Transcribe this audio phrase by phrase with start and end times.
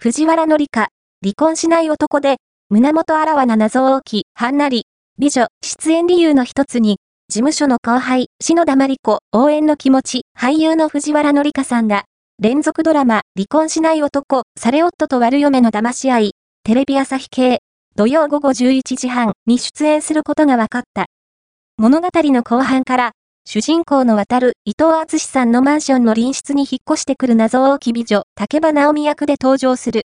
[0.00, 0.90] 藤原紀香、
[1.24, 2.36] 離婚しない男で、
[2.70, 4.84] 胸元あらわな謎多き、はんなり、
[5.18, 12.04] 美女、出演理由の一つに、事務所の後輩、篠田真理子、応援の気持ち、俳優の藤原紀香さんが、
[12.40, 16.30] 連続ドラマ、離婚しない男、され夫と悪嫁の騙し合い、
[16.62, 17.58] テレビ朝日系、
[17.96, 21.06] 土曜午後11時半に出演することが分かった。
[21.76, 23.10] 物語の後半から、
[23.50, 29.96] 主人公の渡る伊藤敦さんのマンションの隣室に引っ越してくる謎多き美女、竹場直美役で登場する。